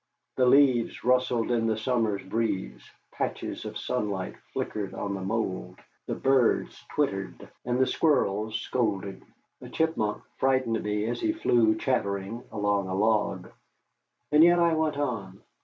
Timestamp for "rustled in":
1.03-1.67